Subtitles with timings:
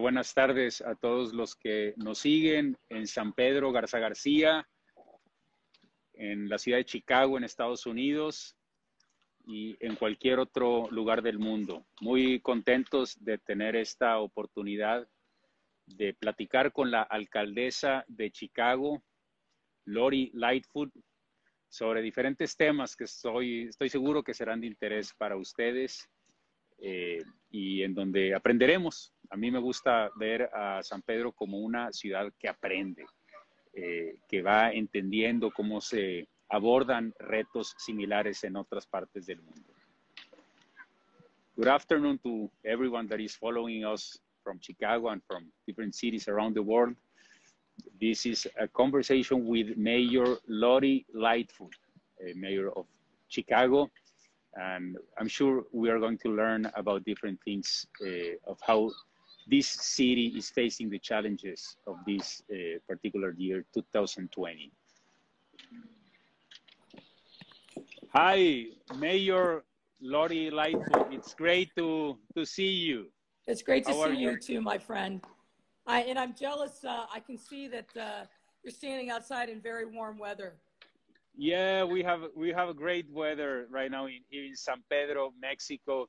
[0.00, 4.68] Buenas tardes a todos los que nos siguen en San Pedro Garza García,
[6.12, 8.56] en la ciudad de Chicago, en Estados Unidos
[9.44, 11.84] y en cualquier otro lugar del mundo.
[12.00, 15.08] Muy contentos de tener esta oportunidad
[15.86, 19.02] de platicar con la alcaldesa de Chicago,
[19.84, 20.92] Lori Lightfoot,
[21.68, 26.08] sobre diferentes temas que estoy, estoy seguro que serán de interés para ustedes
[26.78, 29.12] eh, y en donde aprenderemos.
[29.30, 33.04] A mí me gusta ver a San Pedro como una ciudad que aprende,
[33.74, 39.74] eh, que va entendiendo cómo se abordan retos similares en otras partes del mundo.
[41.56, 46.54] Good afternoon to everyone that is following us from Chicago and from different cities around
[46.54, 46.96] the world.
[48.00, 51.74] This is a conversation with Mayor Lori Lightfoot,
[52.34, 52.86] Mayor of
[53.28, 53.90] Chicago.
[54.54, 58.90] And I'm sure we are going to learn about different things uh, of how
[59.50, 64.70] this city is facing the challenges of this uh, particular year, 2020.
[68.12, 68.64] Hi,
[68.98, 69.64] Mayor
[70.00, 71.12] Lori Lightfoot.
[71.12, 73.06] It's great to, to see you.
[73.46, 74.38] It's great to How see you you?
[74.38, 75.22] too, my friend.
[75.86, 76.84] I, and I'm jealous.
[76.84, 78.24] Uh, I can see that uh,
[78.62, 80.54] you're standing outside in very warm weather.
[81.34, 86.08] Yeah, we have we have a great weather right now in, in San Pedro, Mexico,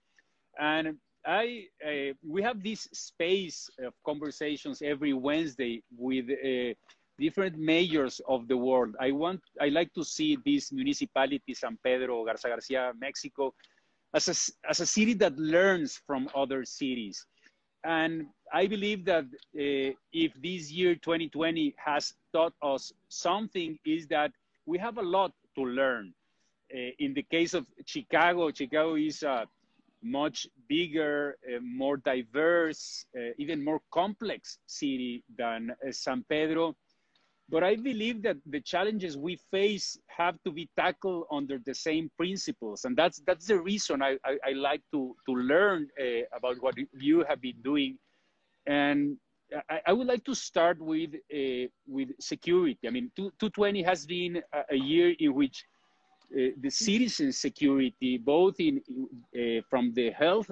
[0.60, 6.74] and I uh, we have this space of conversations every Wednesday with uh,
[7.20, 8.96] different mayors of the world.
[9.00, 13.54] I want I like to see this municipality, San Pedro Garza Garcia, Mexico,
[14.14, 17.26] as a as a city that learns from other cities,
[17.84, 24.32] and I believe that uh, if this year 2020 has taught us something, is that
[24.66, 26.14] we have a lot to learn.
[26.72, 29.48] Uh, in the case of Chicago, Chicago is a
[30.04, 36.76] much bigger, uh, more diverse, uh, even more complex city than uh, San Pedro.
[37.50, 42.12] But I believe that the challenges we face have to be tackled under the same
[42.18, 46.62] principles, and that's that's the reason I, I, I like to to learn uh, about
[46.62, 47.98] what you have been doing.
[48.68, 49.18] And
[49.70, 52.88] I, I would like to start with uh, with security.
[52.88, 55.66] I mean, two, 220 has been a, a year in which
[56.32, 58.82] the citizen security, both in
[59.36, 60.50] uh, from the health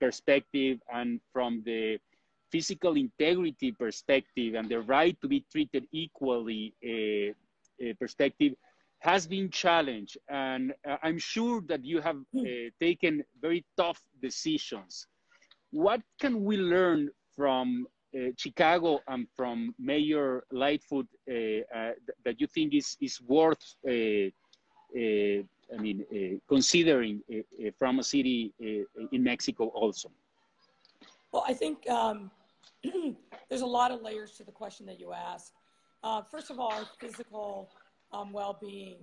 [0.00, 1.98] perspective and from the
[2.50, 7.32] physical integrity perspective and the right to be treated equally uh,
[7.84, 8.54] uh, perspective,
[9.00, 10.18] has been challenged.
[10.28, 12.42] And uh, I'm sure that you have uh,
[12.80, 15.06] taken very tough decisions.
[15.70, 22.40] What can we learn from uh, Chicago and from Mayor Lightfoot uh, uh, th- that
[22.40, 24.30] you think is, is worth, uh, uh,
[24.96, 30.10] I mean, uh, considering uh, uh, from a city uh, in Mexico also?
[31.32, 32.30] Well, I think um,
[33.48, 35.52] there's a lot of layers to the question that you asked.
[36.02, 37.68] Uh, first of all, physical
[38.12, 38.98] um, well-being.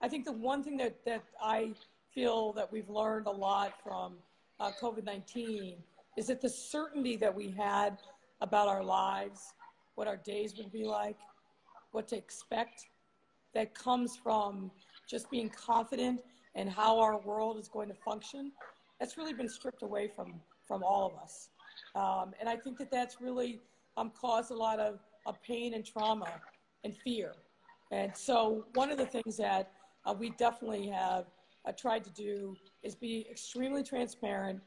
[0.00, 1.72] I think the one thing that, that I
[2.14, 4.14] feel that we've learned a lot from
[4.58, 5.76] uh, COVID-19
[6.16, 7.98] is that the certainty that we had
[8.40, 9.54] about our lives,
[9.94, 11.16] what our days would be like,
[11.92, 12.86] what to expect,
[13.54, 14.70] that comes from
[15.08, 16.20] just being confident
[16.54, 18.52] in how our world is going to function,
[19.00, 20.34] that's really been stripped away from,
[20.66, 21.48] from all of us.
[21.94, 23.60] Um, and I think that that's really
[23.96, 26.40] um, caused a lot of, of pain and trauma
[26.84, 27.32] and fear.
[27.90, 29.72] And so, one of the things that
[30.04, 31.24] uh, we definitely have
[31.66, 34.60] uh, tried to do is be extremely transparent,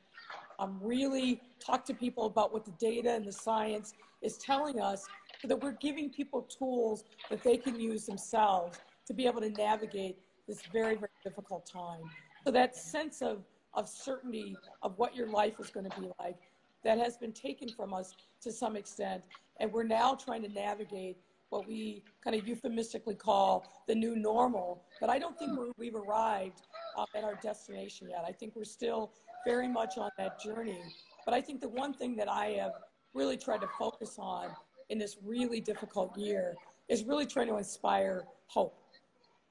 [0.59, 5.05] um, really talk to people about what the data and the science is telling us,
[5.41, 9.49] so that we're giving people tools that they can use themselves to be able to
[9.49, 10.17] navigate
[10.51, 12.01] this very, very difficult time.
[12.45, 16.37] So, that sense of, of certainty of what your life is going to be like
[16.83, 19.23] that has been taken from us to some extent.
[19.61, 21.17] And we're now trying to navigate
[21.51, 24.83] what we kind of euphemistically call the new normal.
[24.99, 26.63] But I don't think we're, we've arrived
[26.97, 28.25] uh, at our destination yet.
[28.27, 29.13] I think we're still
[29.45, 30.81] very much on that journey.
[31.23, 32.73] But I think the one thing that I have
[33.13, 34.49] really tried to focus on
[34.89, 36.55] in this really difficult year
[36.89, 38.80] is really trying to inspire hope.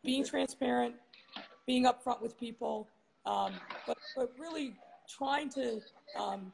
[0.04, 0.94] Being transparent,
[1.66, 2.88] being upfront with people,
[3.26, 3.52] um,
[3.86, 4.74] but, but really
[5.08, 5.80] trying to
[6.18, 6.52] um,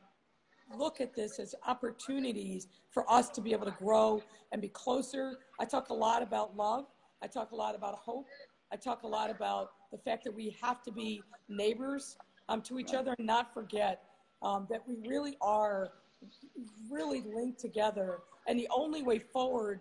[0.76, 4.22] look at this as opportunities for us to be able to grow
[4.52, 5.38] and be closer.
[5.60, 6.86] I talk a lot about love.
[7.22, 8.26] I talk a lot about hope.
[8.72, 12.16] I talk a lot about the fact that we have to be neighbors
[12.48, 14.02] um, to each other and not forget
[14.42, 15.92] um, that we really are
[16.90, 18.20] really linked together.
[18.48, 19.80] And the only way forward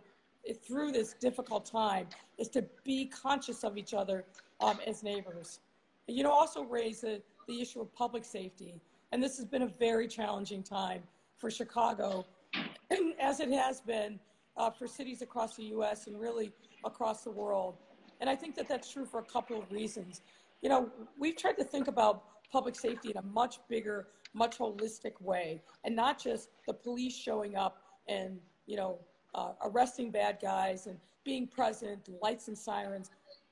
[0.53, 2.07] through this difficult time
[2.38, 4.25] is to be conscious of each other
[4.62, 5.59] um, as neighbors.
[6.07, 8.80] You know, also raise the, the issue of public safety.
[9.12, 11.01] And this has been a very challenging time
[11.38, 12.25] for Chicago
[13.19, 14.19] as it has been
[14.57, 16.07] uh, for cities across the U.S.
[16.07, 16.51] and really
[16.83, 17.75] across the world.
[18.21, 20.21] And I think that that's true for a couple of reasons.
[20.62, 20.89] You know,
[21.19, 25.95] we've tried to think about public safety in a much bigger, much holistic way, and
[25.95, 28.97] not just the police showing up and, you know,
[29.36, 33.12] uh, arresting bad guys and being present, lights and sirens.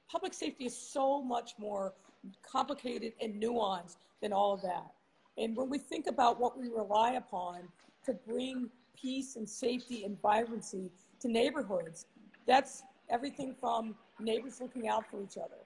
[0.09, 1.94] Public safety is so much more
[2.41, 4.91] complicated and nuanced than all of that.
[5.38, 7.68] And when we think about what we rely upon
[8.06, 8.69] to bring
[9.00, 10.89] peace and safety and vibrancy
[11.19, 12.06] to neighborhoods,
[12.47, 15.57] that's everything from neighbors looking out for each other.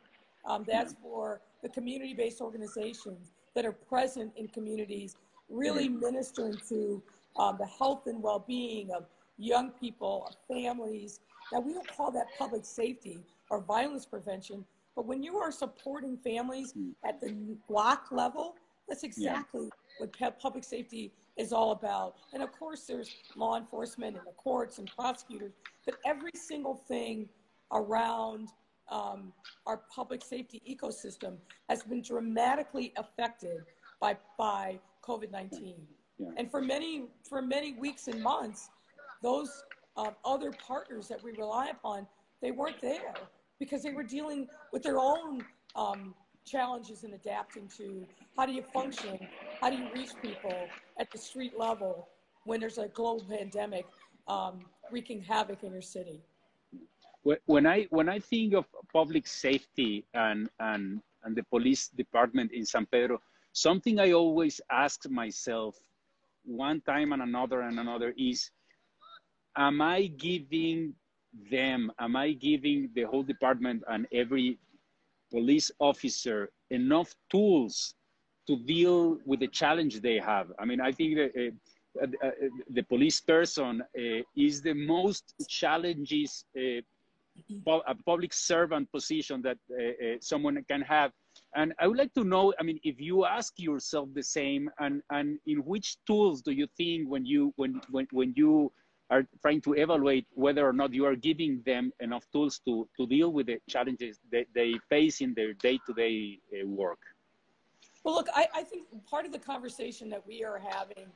[0.46, 5.18] Um, that's for the community based organizations that are present in communities,
[5.50, 7.02] really ministering to
[7.38, 9.06] um, the health and well being of
[9.38, 11.20] young people, families.
[11.52, 13.20] Now, we don't call that public safety
[13.50, 16.90] or violence prevention, but when you are supporting families hmm.
[17.06, 17.36] at the
[17.68, 18.56] block level,
[18.88, 19.70] that's exactly
[20.00, 20.08] yeah.
[20.20, 22.16] what public safety is all about.
[22.34, 25.54] And of course, there's law enforcement and the courts and prosecutors,
[25.86, 27.30] but every single thing
[27.72, 28.50] around
[28.90, 29.34] um,
[29.66, 31.36] our public safety ecosystem
[31.70, 33.64] has been dramatically affected
[34.00, 35.76] by, by COVID-19.
[36.18, 36.28] Yeah.
[36.38, 38.70] And for many, for many weeks and months,
[39.22, 39.64] those
[39.96, 42.08] uh, other partners that we rely upon,
[42.42, 43.16] they weren't there
[43.60, 45.44] because they were dealing with their own
[45.76, 46.14] um,
[46.46, 49.18] challenges in adapting to how do you function,
[49.62, 50.70] how do you reach people
[51.00, 52.08] at the street level
[52.46, 53.86] when there's a global pandemic
[54.28, 56.22] um, wreaking havoc in your city?
[57.46, 62.66] When I when I think of public safety and and and the police department in
[62.66, 63.20] San Pedro,
[63.52, 65.76] something I always ask myself
[66.46, 68.52] one time and another and another is,
[69.58, 70.94] am I giving
[71.52, 74.58] them, am I giving the whole department and every
[75.32, 77.96] police officer enough tools
[78.48, 80.52] to deal with the challenge they have?
[80.60, 81.32] I mean, I think that.
[81.36, 81.52] Uh,
[82.02, 82.32] uh, uh,
[82.72, 84.02] the police person uh,
[84.36, 86.82] is the most challenges uh,
[87.88, 89.58] a public servant position that
[90.22, 91.12] someone can have.
[91.56, 95.04] And I would like to know, I mean, if you ask yourself the same, and,
[95.12, 98.72] and in which tools do you think when you, when, when, when you
[99.10, 103.08] are trying to evaluate whether or not you are giving them enough tools to, to
[103.08, 107.00] deal with the challenges that they face in their day-to-day -day, uh, work?
[108.04, 108.84] Well, look, I, I, think
[109.14, 111.08] part of the conversation that we are having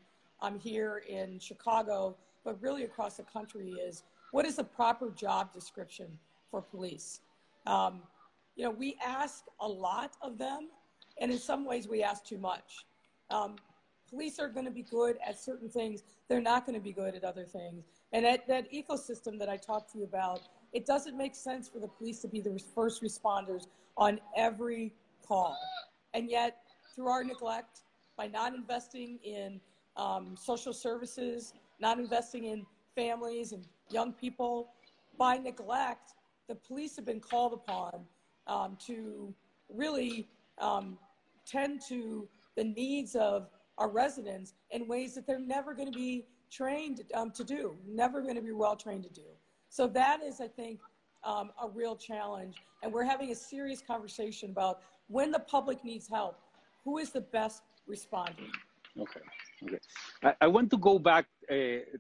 [0.43, 1.97] um, here in Chicago,
[2.45, 6.09] but really across the country is what is the proper job description
[6.49, 7.21] for police?
[7.65, 7.94] Um,
[8.55, 10.69] you know, we ask a lot of them,
[11.19, 12.85] and in some ways we ask too much.
[13.29, 13.55] Um,
[14.11, 16.03] police are going to be good at certain things.
[16.27, 17.85] They're not going to be good at other things.
[18.11, 20.41] And that, that ecosystem that I talked to you about,
[20.73, 23.67] it doesn't make sense for the police to be the first responders
[23.97, 24.93] on every
[25.25, 25.57] call.
[26.13, 26.57] And yet,
[26.93, 27.79] through our neglect,
[28.17, 29.59] by not investing in
[29.95, 32.65] um, social services, not investing in
[32.95, 34.73] families and young people.
[35.17, 36.13] By neglect,
[36.47, 38.05] the police have been called upon
[38.47, 39.33] um, to
[39.69, 40.27] really
[40.57, 40.97] um,
[41.45, 46.25] tend to the needs of our residents in ways that they're never going to be
[46.51, 49.27] trained um, to do, never going to be well trained to do.
[49.69, 50.79] So that is, I think,
[51.23, 52.56] um, a real challenge.
[52.83, 56.39] And we're having a serious conversation about when the public needs help,
[56.83, 58.51] who is the best responding?
[59.00, 59.21] Okay.
[59.63, 59.77] Okay.
[60.23, 61.54] I, I want to go back uh,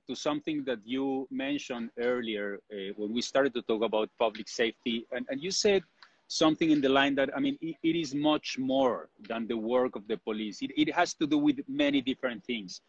[0.07, 5.05] to something that you mentioned earlier uh, when we started to talk about public safety,
[5.11, 5.83] and, and you said
[6.31, 9.95] something in the line that I mean it, it is much more than the work
[9.95, 10.61] of the police.
[10.61, 12.81] It, it has to do with many different things,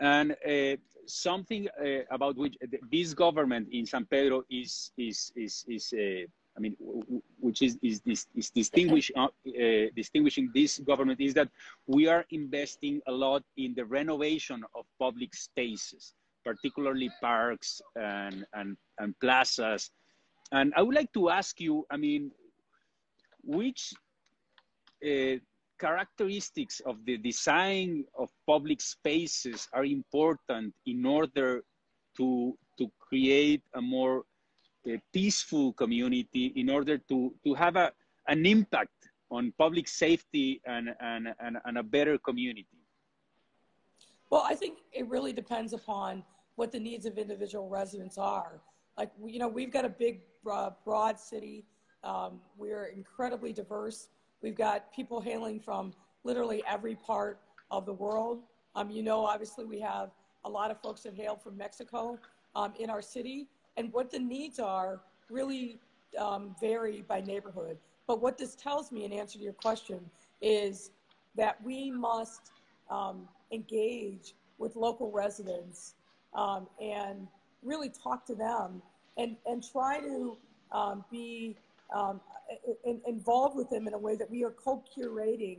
[0.00, 2.56] and uh, something uh, about which
[2.90, 6.24] this government in San Pedro is is is is uh,
[6.56, 6.76] I mean,
[7.38, 11.48] which is, is, is, is distinguish, uh, uh, distinguishing this government is that
[11.86, 16.12] we are investing a lot in the renovation of public spaces,
[16.44, 19.92] particularly parks and, and, and plazas.
[20.50, 22.32] And I would like to ask you, I mean,
[23.44, 23.92] which
[25.04, 25.36] uh,
[25.78, 31.62] characteristics of the design of public spaces are important in order
[32.16, 34.24] to, to create a more
[34.86, 37.92] a peaceful community in order to, to have a,
[38.28, 42.66] an impact on public safety and, and, and, and a better community?
[44.30, 46.22] Well, I think it really depends upon
[46.56, 48.60] what the needs of individual residents are.
[48.96, 51.64] Like, you know, we've got a big, uh, broad city.
[52.04, 54.08] Um, we're incredibly diverse.
[54.42, 55.92] We've got people hailing from
[56.24, 57.40] literally every part
[57.70, 58.42] of the world.
[58.74, 60.10] Um, you know, obviously, we have
[60.44, 62.18] a lot of folks that hail from Mexico
[62.54, 65.78] um, in our city and what the needs are really
[66.18, 67.76] um, vary by neighborhood.
[68.06, 70.00] But what this tells me, in answer to your question,
[70.40, 70.90] is
[71.36, 72.50] that we must
[72.90, 75.94] um, engage with local residents
[76.34, 77.28] um, and
[77.62, 78.82] really talk to them
[79.16, 80.36] and, and try to
[80.72, 81.56] um, be
[81.94, 82.20] um,
[82.84, 85.58] in, involved with them in a way that we are co-curating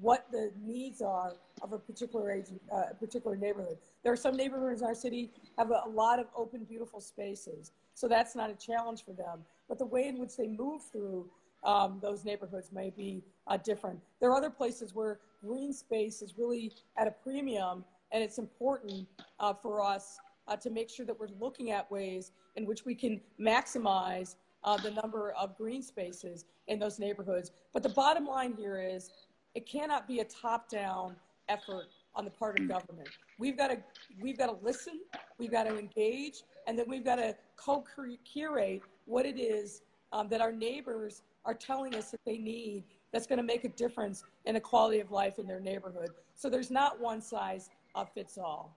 [0.00, 3.78] what the needs are of a particular age, uh, particular neighborhood.
[4.02, 7.72] There are some neighborhoods in our city have a, a, lot of open, beautiful spaces,
[7.94, 9.40] so that's not a challenge for them.
[9.68, 11.26] But the way in which they move through
[11.64, 13.98] um, those neighborhoods may be uh, different.
[14.20, 19.06] There are other places where green space is really at a premium, and it's important
[19.40, 22.94] uh, for us uh, to make sure that we're looking at ways in which we
[22.94, 27.52] can maximize uh, the number of green spaces in those neighborhoods.
[27.72, 29.10] But the bottom line here is
[29.54, 31.16] it cannot be a top-down
[31.48, 33.08] effort on the part of government.
[33.38, 33.78] We've got to
[34.20, 35.00] we've got to listen,
[35.38, 40.40] we've got to engage, and then we've got to co-curate what it is um, that
[40.40, 44.54] our neighbors are telling us that they need that's going to make a difference in
[44.54, 46.10] the quality of life in their neighborhood.
[46.34, 47.70] So there's not one size
[48.14, 48.76] fits all.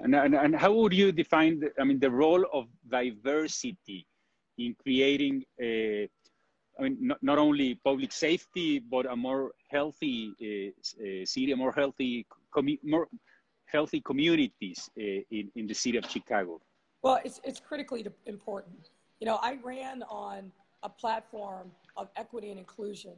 [0.00, 4.06] And, and, and, how would you define, the, I mean, the role of diversity
[4.58, 6.08] in creating a,
[6.78, 11.56] I mean, not, not only public safety, but a more healthy uh, uh, city, a
[11.56, 12.26] more healthy,
[12.82, 13.08] more
[13.66, 16.60] healthy communities uh, in, in the city of Chicago?
[17.02, 18.90] Well, it's, it's critically important.
[19.20, 20.50] You know, I ran on
[20.82, 23.14] a platform of equity and inclusion.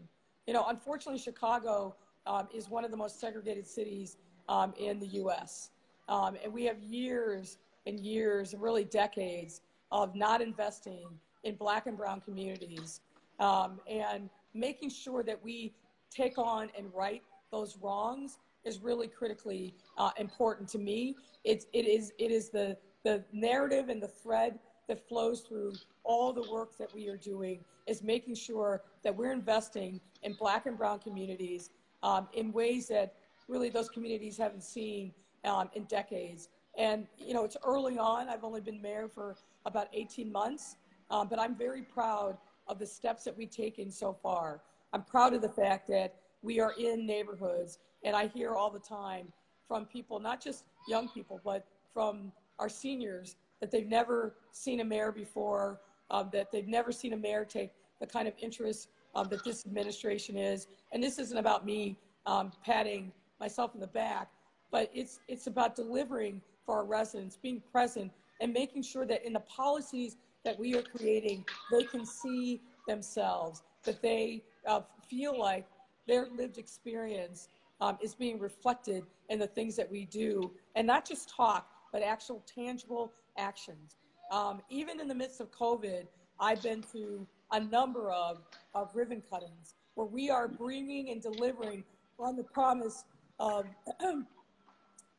[0.46, 1.94] You know, unfortunately, Chicago
[2.26, 4.16] um, is one of the most segregated cities
[4.48, 5.70] um, in the U.S.
[6.08, 11.06] Um, and we have years and years, and really decades, of not investing
[11.44, 13.00] in black and brown communities
[13.38, 15.72] um, and making sure that we
[16.10, 21.16] take on and right those wrongs is really critically uh, important to me.
[21.44, 25.72] It's, it is, it is the, the narrative and the thread that flows through
[26.04, 30.66] all the work that we are doing is making sure that we're investing in black
[30.66, 31.70] and brown communities
[32.02, 33.14] um, in ways that
[33.48, 35.12] really those communities haven't seen
[35.44, 36.48] um, in decades.
[36.76, 38.28] And, you know, it's early on.
[38.28, 40.76] I've only been mayor for about 18 months,
[41.10, 42.36] um, but I'm very proud
[42.66, 44.60] of the steps that we've taken so far.
[44.92, 48.78] I'm proud of the fact that we are in neighborhoods, and I hear all the
[48.78, 49.32] time
[49.68, 54.84] from people, not just young people, but from our seniors, that they've never seen a
[54.84, 59.28] mayor before, um, that they've never seen a mayor take the kind of interest um,
[59.28, 60.66] that this administration is.
[60.92, 64.30] And this isn't about me um, patting myself in the back,
[64.70, 69.32] but it's, it's about delivering for our residents, being present, and making sure that in
[69.32, 75.66] the policies that we are creating, they can see themselves, that they uh, feel like
[76.06, 77.48] their lived experience
[77.80, 82.02] um, is being reflected in the things that we do, and not just talk, but
[82.02, 83.96] actual tangible actions.
[84.30, 86.06] Um, even in the midst of COVID,
[86.38, 88.42] I've been to a number of,
[88.74, 91.84] of ribbon cuttings where we are bringing and delivering
[92.18, 93.04] on the promise
[93.38, 93.66] of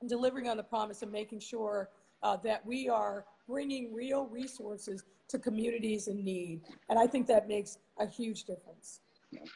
[0.07, 1.89] delivering on the promise of making sure
[2.23, 6.61] uh, that we are bringing real resources to communities in need.
[6.89, 9.01] And I think that makes a huge difference.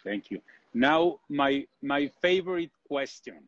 [0.03, 0.41] Thank you.
[0.73, 3.47] Now, my, my favorite question.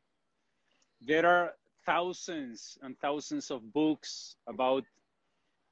[1.02, 1.54] There are
[1.86, 4.84] thousands and thousands of books about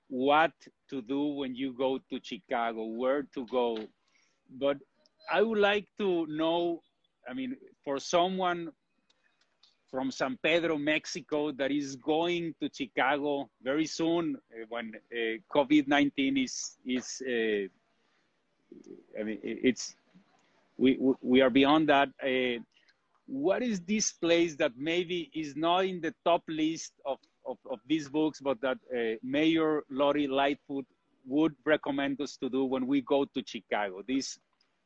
[0.08, 0.54] what
[0.90, 3.78] to do when you go to Chicago, where to go.
[4.60, 4.78] But
[5.32, 6.82] I would like to know,
[7.28, 8.72] I mean, for someone
[9.96, 16.44] from San Pedro, Mexico, that is going to Chicago very soon uh, when uh, COVID-19
[16.44, 17.68] is, is uh,
[19.18, 19.96] I mean, it's,
[20.78, 22.10] we, we are beyond that.
[23.26, 27.80] What is this place that maybe is not in the top list of of, of
[27.88, 30.86] these books, but that uh, Mayor Lori Lightfoot
[31.28, 34.02] would recommend us to do when we go to Chicago.
[34.08, 34.40] This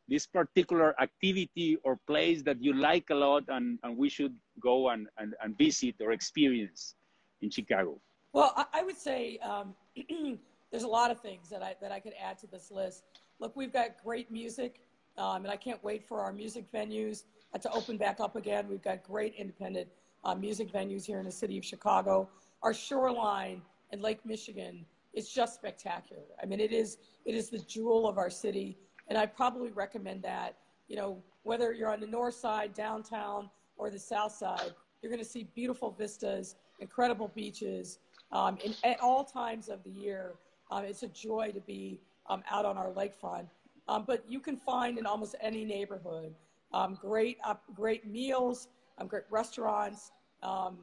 [0.09, 4.89] this particular activity or place that you like a lot and, and we should go
[4.89, 6.95] and, and, and visit or experience
[7.41, 7.99] in Chicago?
[8.33, 9.73] Well, I, would say um,
[10.71, 13.03] there's a lot of things that I, that I could add to this list.
[13.39, 14.81] Look, we've got great music,
[15.17, 17.23] um, and I can't wait for our music venues
[17.59, 18.67] to open back up again.
[18.69, 19.87] We've got great independent
[20.23, 22.29] uh, music venues here in the city of Chicago
[22.61, 23.61] our shoreline
[23.91, 26.23] in Lake Michigan is just spectacular.
[26.41, 28.77] I mean, it is it is the jewel of our city,
[29.09, 30.55] and I probably recommend that.
[30.87, 35.23] You know, whether you're on the north side, downtown, or the south side, you're going
[35.23, 37.99] to see beautiful vistas, incredible beaches,
[38.31, 40.35] um, in, at all times of the year.
[40.71, 43.47] Um, it's a joy to be um, out on our lakefront.
[43.87, 46.35] Um, but you can find in almost any neighborhood
[46.71, 48.67] um, great, uh, great meals,
[48.99, 50.11] um, great restaurants,
[50.43, 50.77] um,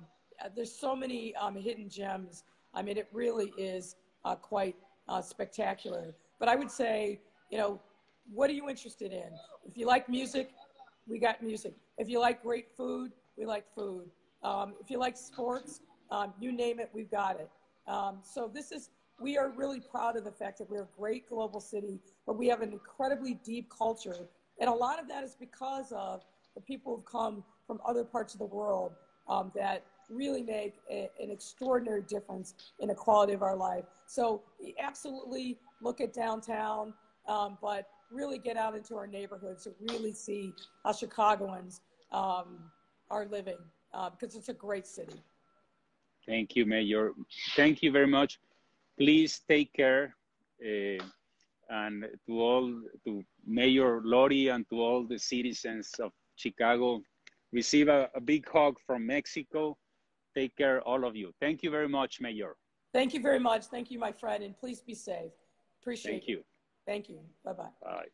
[0.54, 2.44] there's so many hidden gems.
[2.74, 4.76] I mean, it really is uh, quite
[5.08, 6.14] uh, spectacular.
[6.38, 7.80] But I would say, you know,
[8.32, 9.30] what are you interested in?
[9.64, 10.50] If you like music,
[11.08, 11.74] we got music.
[11.98, 14.10] If you like great food, we like food.
[14.42, 17.50] Um, if you like sports, Um, you name it, we've got it.
[17.88, 18.90] Um, so this is,
[19.20, 22.46] we are really proud of the fact that we're a great global city, but we
[22.46, 24.28] have an incredibly deep culture.
[24.60, 26.22] And a lot of that is because of
[26.54, 28.92] the people who've come from other parts of the world
[29.28, 33.84] um, that really make a, an extraordinary difference in the quality of our life.
[34.06, 34.42] So
[34.78, 36.94] absolutely look at downtown,
[37.26, 40.52] um, but really get out into our neighborhoods to really see
[40.84, 41.80] how Chicagoans
[42.12, 42.70] um,
[43.10, 43.58] are living
[44.12, 45.20] because uh, it's a great city.
[46.26, 47.12] Thank you, Mayor.
[47.54, 48.40] Thank you very much.
[48.98, 50.14] Please take care.
[50.60, 51.02] Uh,
[51.68, 57.02] and to all, to Mayor Lori and to all the citizens of Chicago,
[57.52, 59.76] receive a, a big hug from Mexico.
[60.34, 61.32] Take care, all of you.
[61.40, 62.56] Thank you very much, Mayor.
[62.92, 63.66] Thank you very much.
[63.66, 65.32] Thank you, my friend, and please be safe.
[65.80, 66.14] Appreciate it.
[66.14, 66.42] Thank you.
[66.86, 67.20] Thank you.
[67.44, 67.70] Bye-bye.
[67.82, 68.06] Bye.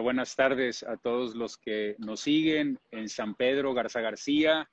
[0.00, 4.70] Buenas tardes a todos los que nos siguen en San Pedro Garza García,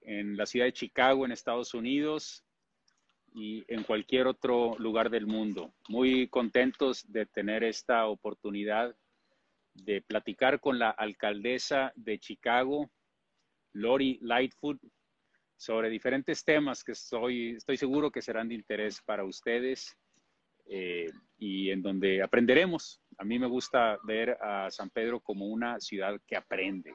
[0.00, 2.44] en la ciudad de Chicago, en Estados Unidos
[3.34, 5.74] y en cualquier otro lugar del mundo.
[5.88, 8.96] Muy contentos de tener esta oportunidad
[9.74, 12.90] de platicar con la alcaldesa de Chicago,
[13.72, 14.80] Lori Lightfoot,
[15.56, 19.94] sobre diferentes temas que estoy, estoy seguro que serán de interés para ustedes
[20.66, 25.80] eh, y en donde aprenderemos a mí me gusta ver a San Pedro como una
[25.80, 26.92] ciudad que aprende,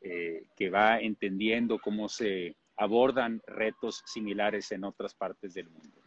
[0.00, 6.00] eh, que va entendiendo cómo se abordan retos similares en otras partes del mundo.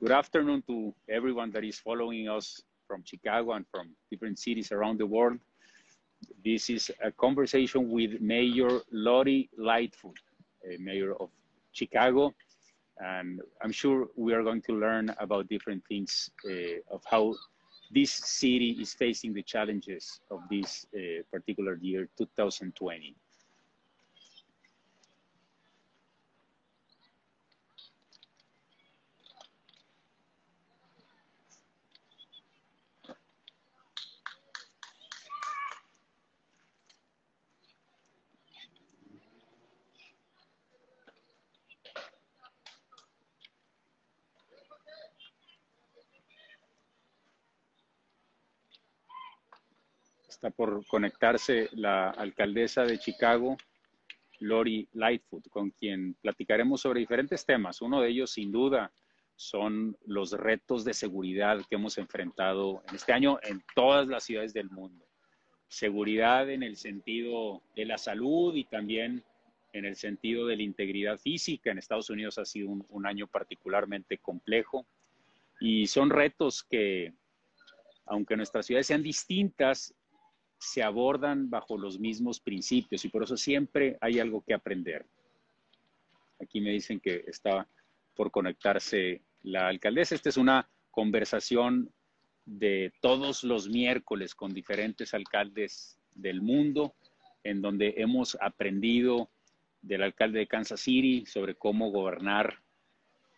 [0.00, 4.98] Good afternoon to everyone that is following us from Chicago and from different cities around
[4.98, 5.38] the world.
[6.42, 10.18] This is a conversation with Mayor Lori Lightfoot,
[10.78, 11.30] Mayor of
[11.72, 12.34] Chicago.
[13.00, 17.34] And I'm sure we are going to learn about different things uh, of how
[17.90, 23.16] this city is facing the challenges of this uh, particular year, 2020.
[50.40, 53.58] Está por conectarse la alcaldesa de Chicago,
[54.38, 57.82] Lori Lightfoot, con quien platicaremos sobre diferentes temas.
[57.82, 58.90] Uno de ellos, sin duda,
[59.36, 64.54] son los retos de seguridad que hemos enfrentado en este año en todas las ciudades
[64.54, 65.04] del mundo.
[65.68, 69.22] Seguridad en el sentido de la salud y también
[69.74, 71.70] en el sentido de la integridad física.
[71.70, 74.86] En Estados Unidos ha sido un, un año particularmente complejo
[75.60, 77.12] y son retos que,
[78.06, 79.94] aunque nuestras ciudades sean distintas,
[80.60, 85.06] se abordan bajo los mismos principios y por eso siempre hay algo que aprender.
[86.38, 87.66] Aquí me dicen que está
[88.14, 90.14] por conectarse la alcaldesa.
[90.14, 91.90] Esta es una conversación
[92.44, 96.94] de todos los miércoles con diferentes alcaldes del mundo,
[97.42, 99.30] en donde hemos aprendido
[99.80, 102.60] del alcalde de Kansas City sobre cómo gobernar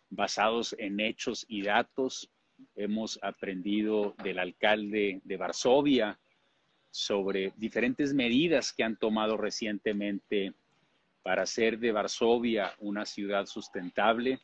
[0.09, 2.29] basados en hechos y datos.
[2.75, 6.19] Hemos aprendido del alcalde de Varsovia
[6.93, 10.53] sobre diferentes medidas que han tomado recientemente
[11.23, 14.39] para hacer de Varsovia una ciudad sustentable.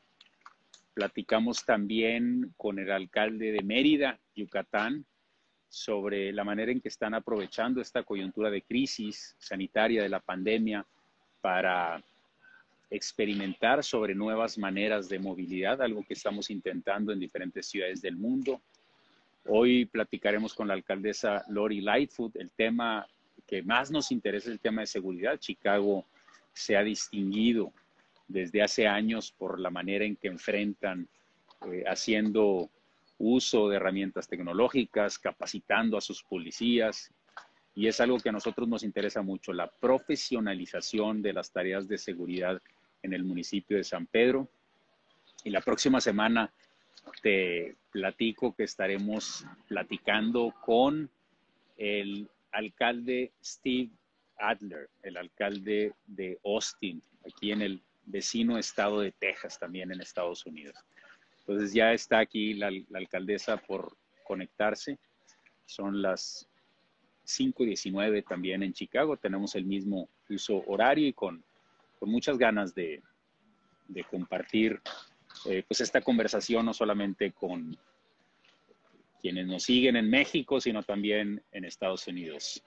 [0.96, 5.06] Platicamos también con el alcalde de Mérida, Yucatán,
[5.68, 10.84] sobre la manera en que están aprovechando esta coyuntura de crisis sanitaria de la pandemia
[11.42, 12.04] para
[12.90, 18.60] experimentar sobre nuevas maneras de movilidad, algo que estamos intentando en diferentes ciudades del mundo.
[19.46, 22.36] Hoy platicaremos con la alcaldesa Lori Lightfoot.
[22.36, 23.08] El tema
[23.48, 25.40] que más nos interesa es el tema de seguridad.
[25.40, 26.06] Chicago
[26.54, 27.74] se ha distinguido
[28.28, 31.08] desde hace años por la manera en que enfrentan
[31.66, 32.70] eh, haciendo
[33.18, 37.12] uso de herramientas tecnológicas, capacitando a sus policías.
[37.76, 41.98] Y es algo que a nosotros nos interesa mucho, la profesionalización de las tareas de
[41.98, 42.62] seguridad
[43.04, 44.50] en el municipio de San Pedro.
[45.44, 46.52] Y la próxima semana
[47.22, 51.10] te platico que estaremos platicando con
[51.78, 53.90] el alcalde Steve
[54.38, 60.46] Adler, el alcalde de Austin, aquí en el vecino estado de Texas, también en Estados
[60.46, 60.76] Unidos.
[61.40, 64.98] Entonces ya está aquí la, alcaldesa por conectarse.
[65.66, 66.48] Son las
[67.26, 69.18] 5.19 también en Chicago.
[69.18, 71.44] Tenemos el mismo uso horario y con,
[72.00, 73.02] con muchas ganas de,
[73.88, 74.82] de compartir
[75.46, 77.78] eh, pues esta conversación no solamente con
[79.22, 82.64] quienes nos siguen en México, sino también en Estados Unidos.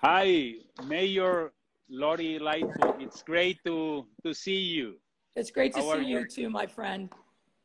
[0.00, 1.52] Hi, Mayor
[1.88, 3.00] Lori Lightfoot.
[3.00, 5.00] It's great to, to see you.
[5.34, 6.18] It's great to How see you?
[6.20, 7.10] you too, my friend.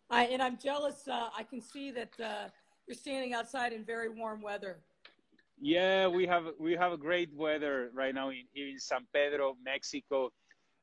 [0.09, 1.07] I, and I'm jealous.
[1.07, 2.49] Uh, I can see that uh,
[2.87, 4.79] you're standing outside in very warm weather.
[5.59, 10.29] Yeah, we have we have a great weather right now in, in San Pedro, Mexico,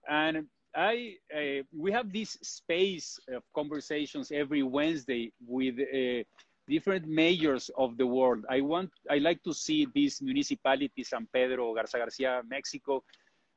[0.08, 6.24] and I uh, we have this space of conversations every Wednesday with uh,
[6.68, 8.44] different mayors of the world.
[8.48, 13.02] I want I like to see this municipality, San Pedro, Garza Garcia, Mexico,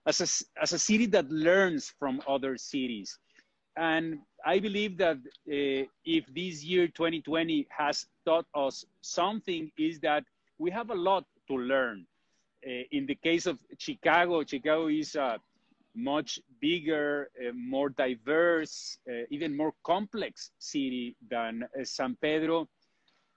[0.06, 3.18] as a, as a city that learns from other cities.
[3.78, 10.24] And I believe that uh, if this year 2020 has taught us something, is that
[10.64, 12.06] we have a lot to learn.
[12.66, 15.38] Uh, in the case of Chicago, Chicago is a
[15.94, 22.70] much bigger, uh, more diverse, uh, even more complex city than uh, San Pedro.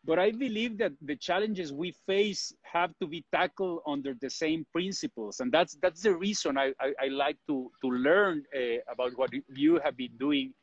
[0.04, 4.64] But I believe that the challenges we face have to be tackled under the same
[4.72, 5.40] principles.
[5.40, 9.30] And that's, that's the reason I, I, I like to, to learn uh, about what
[9.48, 10.54] you have been doing.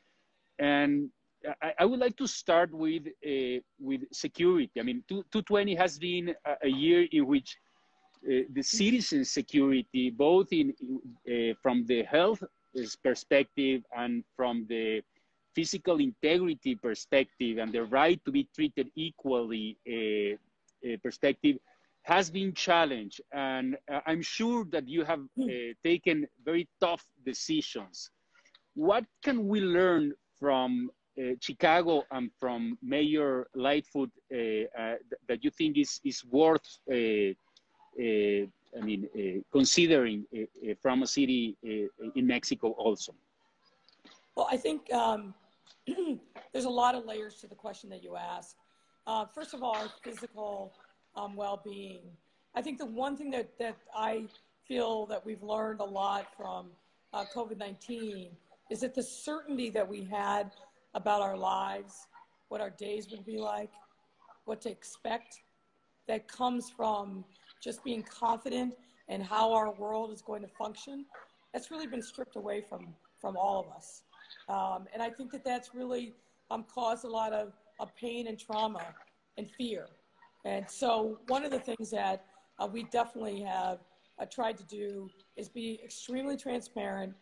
[0.59, 1.09] And
[1.61, 4.79] I, I would like to start with, uh, with security.
[4.79, 7.57] I mean, 2020 has been a, a year in which
[8.25, 10.73] uh, the citizen security, both in,
[11.27, 12.43] uh, from the health
[13.03, 15.01] perspective and from the
[15.53, 20.35] physical integrity perspective and the right to be treated equally uh,
[20.87, 21.57] uh, perspective
[22.03, 23.21] has been challenged.
[23.33, 25.21] And uh, I'm sure that you have
[25.83, 28.09] taken very tough decisions.
[28.73, 34.37] What can we learn from uh, Chicago and from Mayor Lightfoot uh,
[35.27, 37.35] that you think is, is worth, I
[38.81, 39.07] mean,
[39.51, 40.25] considering
[40.81, 43.13] from a city in Mexico also?
[44.35, 45.33] Well, I think um,
[46.51, 48.55] there's a lot of layers to the question that you ask.
[49.05, 50.73] Uh, first of all, physical
[51.15, 52.01] um, well-being.
[52.55, 54.25] I think the one thing that, that I
[54.67, 56.67] feel that we've learned a lot from
[57.13, 58.29] uh, COVID-19
[58.69, 60.51] is that the certainty that we had
[60.93, 62.07] about our lives,
[62.49, 63.71] what our days would be like,
[64.45, 65.41] what to expect,
[66.07, 67.23] that comes from
[67.63, 68.73] just being confident
[69.07, 71.05] in how our world is going to function,
[71.53, 72.87] that's really been stripped away from,
[73.19, 74.03] from all of us.
[74.49, 76.13] Um, and I think that that's really
[76.51, 78.85] um, caused a lot of, of pain and trauma
[79.37, 79.87] and fear.
[80.45, 82.25] And so one of the things that
[82.59, 83.79] uh, we definitely have
[84.19, 87.13] uh, tried to do is be extremely transparent,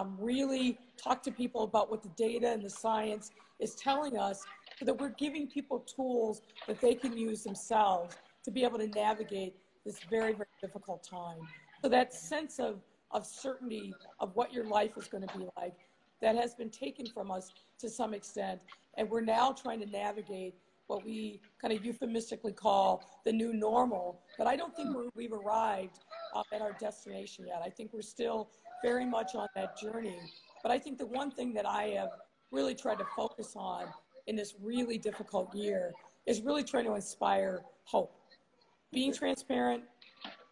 [0.00, 4.44] um, really talk to people about what the data and the science is telling us
[4.78, 8.88] so that we're giving people tools that they can use themselves to be able to
[8.88, 11.38] navigate this very, very difficult time.
[11.82, 15.76] So that sense of, of certainty of what your life is going to be like
[16.22, 18.60] that has been taken from us to some extent.
[18.96, 20.54] And we're now trying to navigate
[20.86, 24.20] what we kind of euphemistically call the new normal.
[24.36, 26.00] But I don't think we have arrived
[26.34, 27.62] uh, at our destination yet.
[27.64, 28.50] I think we're still
[28.82, 30.18] very much on that journey.
[30.62, 32.10] But I think the one thing that I have
[32.50, 33.86] really tried to focus on
[34.26, 35.92] in this really difficult year
[36.26, 38.14] is really trying to inspire hope.
[38.92, 39.84] Being transparent,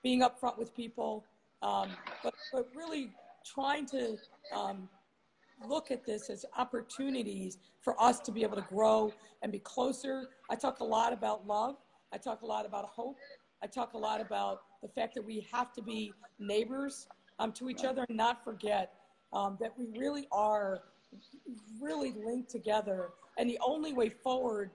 [0.02, 1.24] being upfront with people,
[1.62, 1.88] um,
[2.22, 3.10] but, but really
[3.44, 4.16] trying to
[4.54, 4.88] um,
[5.66, 9.12] look at this as opportunities for us to be able to grow
[9.42, 10.28] and be closer.
[10.50, 11.76] I talk a lot about love.
[12.12, 13.16] I talk a lot about hope.
[13.62, 17.08] I talk a lot about the fact that we have to be neighbors
[17.38, 18.94] um, to each other and not forget
[19.32, 20.82] um, that we really are
[21.80, 23.10] really linked together.
[23.38, 24.70] And the only way forward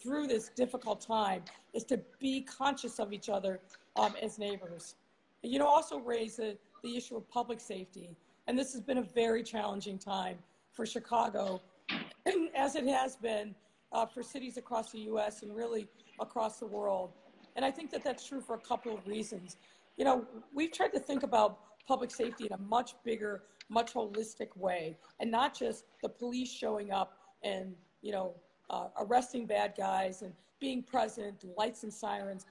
[0.00, 3.60] through this difficult time is to be conscious of each other
[3.96, 4.96] um, as neighbors.
[5.42, 8.16] You know, also raise the, the issue of public safety.
[8.46, 10.38] And this has been a very challenging time
[10.72, 11.60] for Chicago,
[12.56, 13.54] as it has been
[13.92, 15.88] uh, for cities across the US and really
[16.20, 17.12] across the world.
[17.56, 19.56] And I think that that's true for a couple of reasons.
[19.96, 24.56] You know, we've tried to think about public safety in a much bigger, much holistic
[24.56, 28.34] way, and not just the police showing up and, you know,
[28.70, 32.46] uh, arresting bad guys and being present, lights and sirens.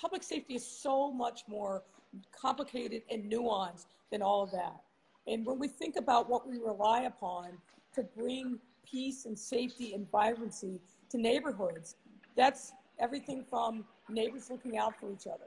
[0.00, 1.82] Public safety is so much more
[2.32, 4.80] complicated and nuanced than all of that.
[5.26, 7.58] And when we think about what we rely upon
[7.94, 11.96] to bring peace and safety and vibrancy to neighborhoods,
[12.36, 15.46] that's everything from neighbors looking out for each other.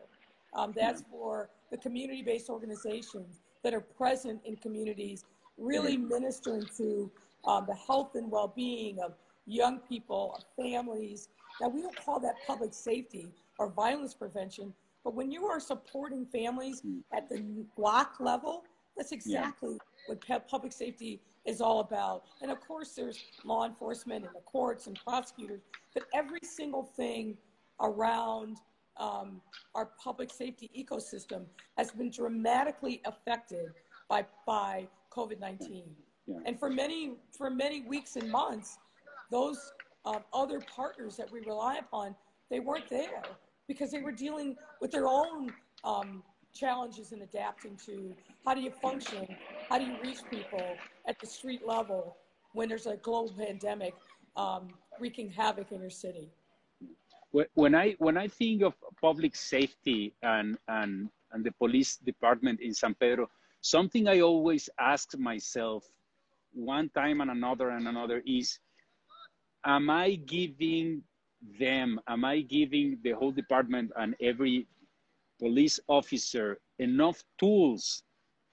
[0.53, 5.25] Um, that's for the community-based organizations that are present in communities,
[5.57, 7.11] really ministering to
[7.45, 9.13] um, the health and well-being of
[9.45, 11.29] young people, of families.
[11.61, 13.27] Now, we don't call that public safety
[13.57, 16.83] or violence prevention, but when you are supporting families
[17.15, 17.43] at the
[17.75, 18.63] block level,
[18.95, 19.77] that's exactly
[20.09, 20.15] yeah.
[20.35, 22.23] what public safety is all about.
[22.41, 25.61] And of course, there's law enforcement and the courts and prosecutors,
[25.93, 27.37] but every single thing
[27.79, 28.57] around
[28.99, 29.41] um,
[29.75, 31.45] our public safety ecosystem
[31.77, 33.71] has been dramatically affected
[34.09, 35.83] by, by COVID-19.
[36.25, 36.35] Yeah.
[36.45, 38.77] And for many, for many weeks and months,
[39.31, 39.73] those
[40.05, 42.15] um, other partners that we rely upon,
[42.49, 43.23] they weren't there
[43.67, 48.71] because they were dealing with their own um, challenges in adapting to how do you
[48.71, 49.27] function,
[49.69, 50.75] how do you reach people
[51.07, 52.17] at the street level
[52.53, 53.93] when there's a global pandemic
[54.35, 56.29] um, wreaking havoc in your city
[57.31, 62.73] when I when I think of public safety and and and the police department in
[62.73, 63.29] San Pedro,
[63.61, 65.83] something I always ask myself
[66.53, 68.59] one time and another and another is,
[69.65, 71.03] am I giving
[71.59, 74.67] them, am I giving the whole department and every
[75.39, 78.03] police officer enough tools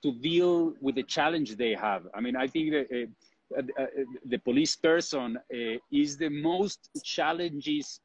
[0.03, 2.07] to deal with the challenge they have?
[2.15, 3.87] I mean, I think that uh, uh, uh,
[4.27, 8.01] the police person uh, is the most challenges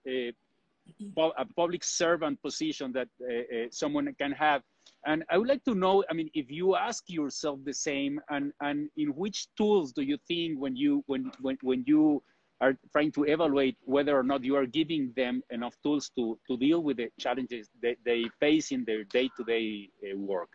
[1.17, 4.61] a public servant position that uh, uh, someone can have.
[5.05, 8.51] And I would like to know, I mean, if you ask yourself the same, and,
[8.61, 12.21] and in which tools do you think when you when when when you
[12.61, 16.57] are trying to evaluate whether or not you are giving them enough tools to to
[16.57, 19.67] deal with the challenges that they face in their day-to-day
[20.03, 20.51] -day, uh, work?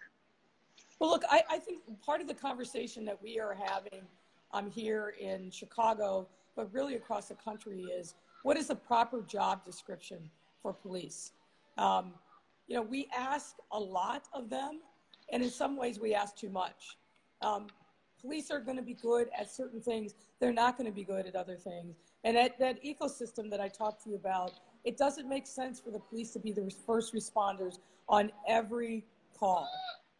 [0.98, 4.02] Well, look, I, I think part of the conversation that we are having
[4.52, 8.14] um, here in Chicago, but really across the country, is
[8.44, 10.18] what is the proper job description
[10.62, 11.32] for police?
[11.78, 12.12] Um,
[12.68, 14.80] you know, we ask a lot of them,
[15.32, 16.98] and in some ways we ask too much.
[17.40, 17.68] Um,
[18.20, 20.14] police are going to be good at certain things.
[20.40, 21.96] They're not going to be good at other things.
[22.22, 24.52] And that, that ecosystem that I talked to you about,
[24.84, 27.78] it doesn't make sense for the police to be the first responders
[28.10, 29.04] on every
[29.38, 29.66] call.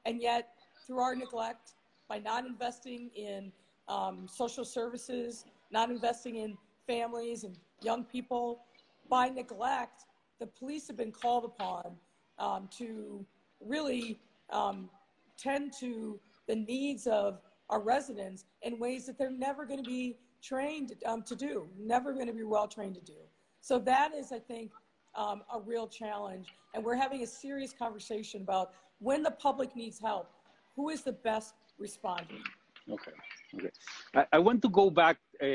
[0.07, 0.49] And yet,
[0.87, 1.73] through our neglect,
[2.09, 3.53] by not investing in
[3.87, 6.57] um, social services, not investing in
[6.87, 8.61] families and young people.
[9.09, 10.05] By neglect,
[10.41, 11.97] the police have been called upon
[12.39, 13.25] um, to
[13.61, 14.19] really
[14.51, 14.89] um,
[15.37, 20.17] tend to the needs of our residents in ways that they're never going to be
[20.43, 23.19] trained um, to do, never going to be well trained to do.
[23.61, 24.71] So that is, I think,
[25.15, 26.49] um, a real challenge.
[26.75, 30.31] And we're having a serious conversation about when the public needs help,
[30.77, 32.43] who is the best responding?
[32.91, 33.13] Okay.
[33.55, 33.71] Okay.
[34.15, 35.47] I, I want to go back uh,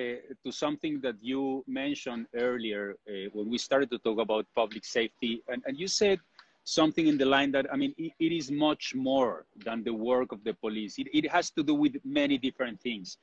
[0.44, 5.44] to something that you mentioned earlier uh, when we started to talk about public safety.
[5.48, 6.20] And, and you said
[6.64, 10.32] something in the line that, I mean, it, it is much more than the work
[10.32, 10.98] of the police.
[10.98, 13.18] It, it has to do with many different things.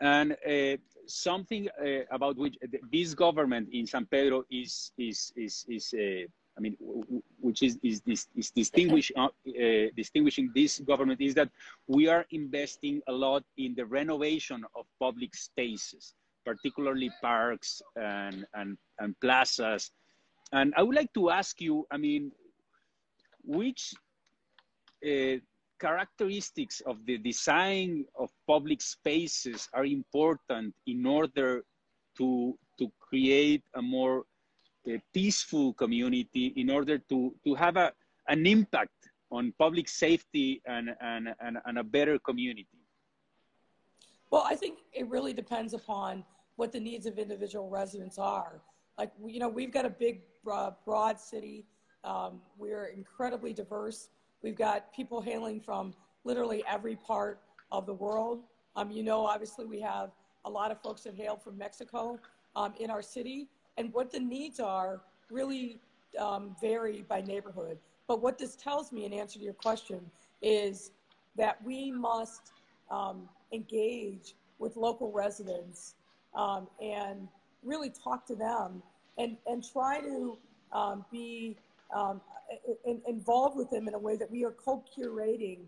[0.00, 2.56] And uh, something uh, about which
[2.90, 6.76] this government in San Pedro is, is, is, is uh, I mean,
[7.40, 11.48] which is, is, is, is distinguish, uh, uh, distinguishing this government is that
[11.86, 18.76] we are investing a lot in the renovation of public spaces, particularly parks and, and,
[18.98, 19.90] and plazas.
[20.52, 22.32] And I would like to ask you, I mean,
[23.44, 23.94] which
[25.04, 25.36] uh,
[25.80, 31.64] characteristics of the design of public spaces are important in order
[32.18, 34.24] to, to create a more
[34.86, 37.92] a peaceful community in order to, to have a,
[38.28, 38.90] an impact
[39.30, 42.66] on public safety and, and, and, and a better community?
[44.30, 46.24] Well, I think it really depends upon
[46.56, 48.60] what the needs of individual residents are.
[48.98, 51.66] Like, you know, we've got a big, broad city.
[52.04, 54.08] Um, we're incredibly diverse.
[54.42, 57.40] We've got people hailing from literally every part
[57.70, 58.42] of the world.
[58.76, 60.10] Um, you know, obviously, we have
[60.44, 62.18] a lot of folks that hail from Mexico
[62.56, 65.78] um, in our city and what the needs are really
[66.18, 67.78] um, vary by neighborhood.
[68.06, 70.00] But what this tells me, in answer to your question,
[70.42, 70.90] is
[71.36, 72.52] that we must
[72.90, 75.94] um, engage with local residents
[76.34, 77.28] um, and
[77.64, 78.82] really talk to them
[79.18, 80.36] and, and try to
[80.72, 81.56] um, be
[81.94, 82.20] um,
[82.84, 85.58] in, involved with them in a way that we are co-curating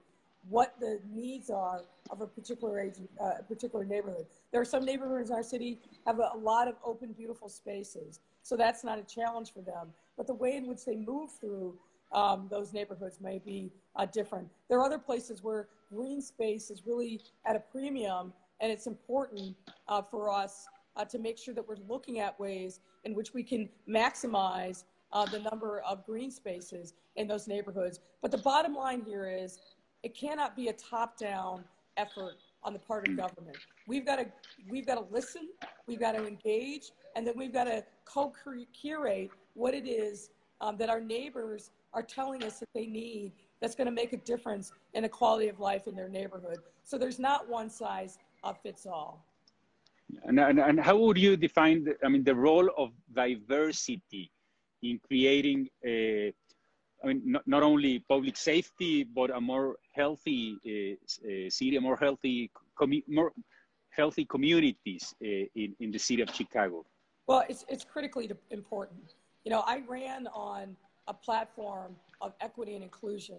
[0.48, 4.26] what the needs are of a particular age, uh, particular neighborhood.
[4.52, 8.20] There are some neighborhoods in our city have a, a, lot of open, beautiful spaces,
[8.42, 9.88] so that's not a challenge for them.
[10.16, 11.74] But the way in which they move through
[12.12, 14.48] um, those neighborhoods may be uh, different.
[14.68, 19.56] There are other places where green space is really at a premium, and it's important
[19.88, 23.42] uh, for us uh, to make sure that we're looking at ways in which we
[23.42, 28.00] can maximize uh, the number of green spaces in those neighborhoods.
[28.22, 29.58] But the bottom line here is
[30.04, 31.64] It cannot be a top-down
[31.96, 33.56] effort on the part of government.
[33.88, 34.26] We've got to
[34.68, 35.48] we've got to listen,
[35.86, 40.90] we've got to engage, and then we've got to co-curate what it is um, that
[40.90, 45.04] our neighbors are telling us that they need that's going to make a difference in
[45.04, 46.58] the quality of life in their neighborhood.
[46.84, 48.18] So there's not one size
[48.62, 49.24] fits all.
[50.24, 54.30] And, and, and, how would you define, the, I mean, the role of diversity
[54.82, 56.32] in creating, a,
[57.04, 61.80] I mean, not, not only public safety, but a more healthy uh, uh, city, a
[61.80, 62.50] more healthy,
[63.08, 63.32] more
[63.90, 66.84] healthy communities uh, in, in the city of Chicago?
[67.26, 69.14] Well, it's, it's critically important.
[69.44, 73.38] You know, I ran on a platform of equity and inclusion.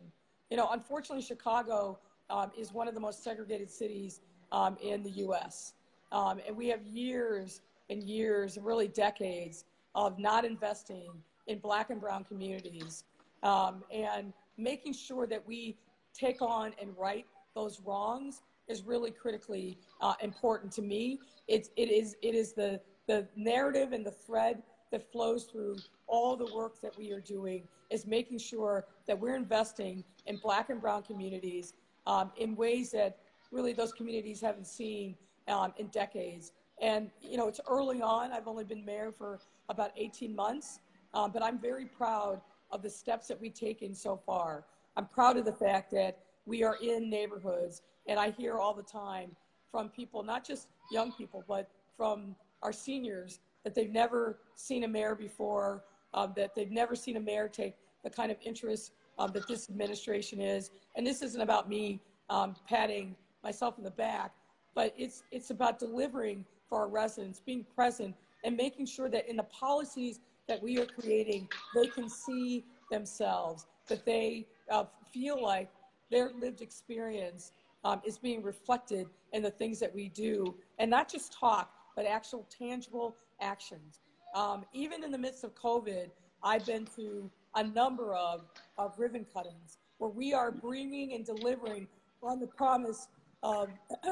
[0.51, 1.97] You know, unfortunately, Chicago
[2.30, 5.73] um, is one of the most segregated cities um, in the U.S.
[6.12, 11.10] Um, and we have years and years, really decades, of not investing
[11.47, 13.04] in black and brown communities
[13.45, 15.77] um, and making sure that we
[16.13, 21.19] take on and right those wrongs is really critically uh, important to me.
[21.47, 25.77] It's, it is, it is the, the narrative and the thread that flows through
[26.08, 30.69] all the work that we are doing is making sure that we're investing in black
[30.69, 31.73] and brown communities
[32.08, 33.19] um, in ways that
[33.51, 35.15] really those communities haven't seen
[35.47, 36.51] um, in decades.
[36.81, 38.31] And, you know, it's early on.
[38.31, 40.79] I've only been mayor for about 18 months,
[41.13, 42.41] um, but I'm very proud
[42.76, 44.66] of the steps that we've taken so far.
[44.98, 48.84] I'm proud of the fact that we are in neighborhoods, and I hear all the
[48.84, 49.36] time
[49.72, 54.88] from people, not just young people, but from our seniors, that they've never seen a
[54.88, 59.32] mayor before, um, that they've never seen a mayor take the kind of interest um,
[59.32, 60.70] that this administration is.
[60.96, 64.34] And this isn't about me um, patting myself in the back,
[64.76, 69.38] but it's, it's about delivering for our residents, being present, and making sure that in
[69.38, 75.69] the policies that we are creating, they can see themselves, that they uh, feel like
[76.12, 77.51] their lived experience
[77.84, 82.05] um, is being reflected in the things that we do, and not just talk, but
[82.05, 83.99] actual tangible actions.
[84.34, 86.10] Um, even in the midst of COVID,
[86.43, 88.45] I've been to a number of,
[88.77, 91.88] of ribbon cuttings where we are bringing and delivering
[92.21, 93.08] on the promise
[93.43, 93.69] of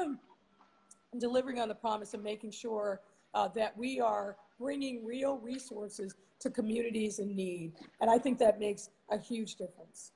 [1.18, 3.00] delivering on the promise of making sure
[3.34, 6.14] uh, that we are bringing real resources
[6.44, 7.72] to communities in need.
[8.00, 10.12] And I think that makes a huge difference.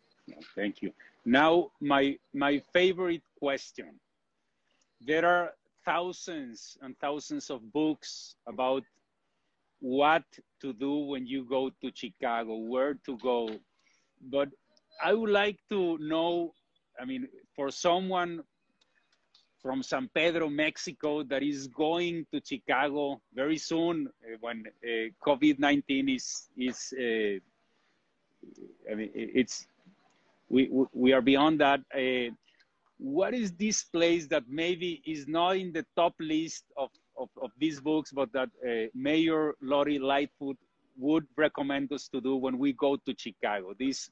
[0.54, 0.92] Thank you.
[1.24, 3.98] Now, my, my favorite question.
[5.00, 5.52] There are
[5.84, 8.82] thousands and thousands of books about
[9.80, 10.24] what
[10.60, 13.48] to do when you go to Chicago, where to go.
[14.30, 14.48] But
[15.02, 16.52] I would like to know,
[17.00, 18.42] I mean, for someone
[19.62, 26.14] from San Pedro, Mexico, that is going to Chicago very soon uh, when uh, COVID-19
[26.14, 27.38] is, is uh,
[28.90, 29.66] I mean, it's,
[30.48, 31.80] we, we are beyond that.
[32.98, 37.50] What is this place that maybe is not in the top list of of, of
[37.58, 40.56] these books, but that uh, Mayor Lori Lightfoot
[40.96, 43.74] would recommend us to do when we go to Chicago.
[43.78, 44.10] This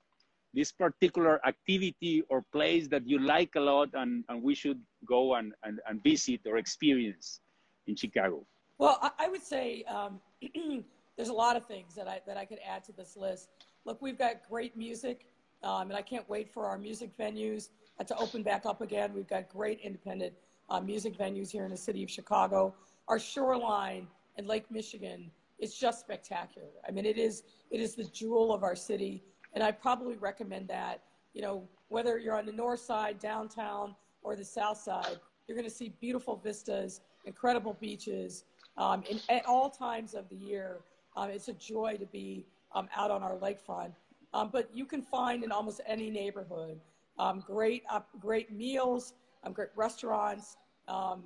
[0.57, 5.35] this particular activity or place that you like a lot and, and we should go
[5.35, 7.41] and, and, and visit or experience
[7.87, 8.45] in Chicago?
[8.79, 10.19] Well, I, I would say um,
[11.17, 13.51] there's a lot of things that I, that I could add to this list.
[13.85, 15.27] Look, we've got great music,
[15.63, 17.69] um, and I can't wait for our music venues
[18.05, 19.13] to open back up again.
[19.15, 20.33] We've got great independent
[20.69, 22.75] uh, music venues here in the city of Chicago
[23.09, 26.69] our shoreline in Lake Michigan is just spectacular.
[26.87, 29.23] I mean, it is it is the jewel of our city,
[29.57, 31.01] and I probably recommend that.
[31.33, 35.69] You know, whether you're on the north side, downtown, or the south side, you're going
[35.69, 38.45] to see beautiful vistas, incredible beaches,
[38.77, 40.81] um, and at all times of the year.
[41.17, 43.93] Um, it's a joy to be um, out on our lakefront.
[44.35, 46.79] Um, but you can find in almost any neighborhood
[47.19, 49.15] um, great, uh, great meals,
[49.45, 50.59] um, great restaurants.
[50.87, 51.25] Um,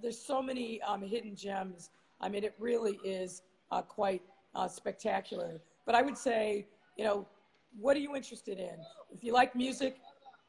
[0.00, 1.90] there's so many hidden gems.
[2.20, 4.22] I mean, it really is uh, quite
[4.54, 5.60] uh, spectacular.
[5.84, 7.26] But I would say, you know,
[7.78, 8.76] what are you interested in?
[9.12, 9.96] If you like music,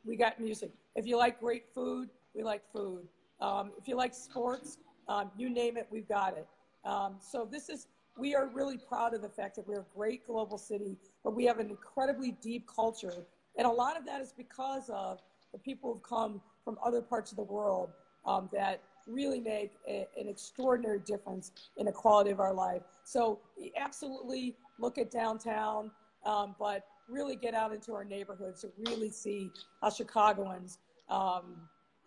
[0.05, 0.71] we got music.
[0.95, 3.07] If you like great food, we like food.
[3.41, 6.47] Um, if you like sports, um, you name it, we've got it.
[6.85, 10.25] Um, so this is, we are really proud of the fact that we're a great
[10.25, 13.25] global city, but we have an incredibly deep culture.
[13.57, 15.19] And a lot of that is because of
[15.51, 17.89] the people who've come from other parts of the world
[18.25, 22.81] um, that really make a, an extraordinary difference in the quality of our life.
[23.03, 23.39] So
[23.77, 25.91] absolutely look at downtown,
[26.25, 29.51] um, but really get out into our neighborhoods to really see
[29.81, 30.79] how Chicagoans
[31.09, 31.55] um,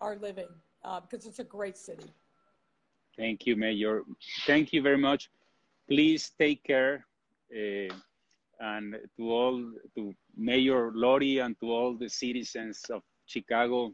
[0.01, 0.49] are living
[0.85, 2.13] uh, because it's a great city.
[3.17, 4.03] Thank you, Mayor.
[4.47, 5.31] Thank you very much.
[5.89, 7.05] Please take care.
[7.53, 7.93] Uh,
[8.61, 13.93] and to all, to Mayor Lori and to all the citizens of Chicago.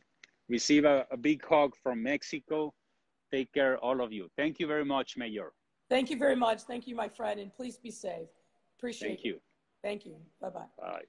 [0.48, 2.72] Receive a, a big hug from Mexico.
[3.32, 4.28] Take care, all of you.
[4.36, 5.52] Thank you very much, Mayor.
[5.90, 6.62] Thank you very much.
[6.62, 8.28] Thank you, my friend, and please be safe.
[8.78, 9.10] Appreciate it.
[9.10, 9.28] Thank it.
[9.28, 9.40] you.
[9.84, 10.16] Thank you.
[10.42, 10.66] Bye-bye.
[10.78, 11.04] Bye.